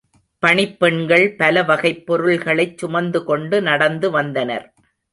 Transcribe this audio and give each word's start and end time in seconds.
பணிப் 0.43 0.79
பெண்கள் 0.79 1.35
பல 1.35 1.63
வகைப் 1.63 2.03
பொருள்களைச் 2.05 2.75
சுமந்துகொண்டு 2.81 3.61
நடந்து 3.61 4.09
வந்தனர். 4.11 4.67